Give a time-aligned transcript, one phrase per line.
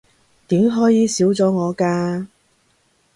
[0.47, 2.25] 點可以少咗我㗎